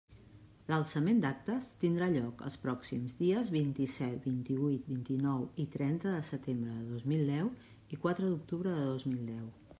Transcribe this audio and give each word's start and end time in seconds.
L'alçament 0.71 1.19
d'actes 1.25 1.67
tindrà 1.83 2.07
lloc 2.13 2.41
els 2.47 2.57
pròxims 2.63 3.13
dies 3.19 3.51
vint-i-set, 3.57 4.17
vint-i-huit, 4.31 4.89
vint-i-nou 4.95 5.45
i 5.67 5.69
trenta 5.77 6.17
de 6.17 6.25
setembre 6.33 6.75
de 6.81 6.89
dos 6.97 7.07
mil 7.15 7.25
deu 7.35 7.55
i 7.99 8.03
quatre 8.09 8.31
d'octubre 8.33 8.77
de 8.81 8.91
dos 8.93 9.09
mil 9.15 9.25
deu. 9.35 9.47